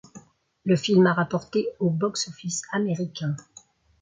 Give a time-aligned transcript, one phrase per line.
[0.65, 3.35] Le film a rapporté au box-office américain.